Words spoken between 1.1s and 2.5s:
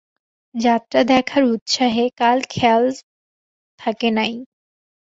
দেখার উৎসাহে কাল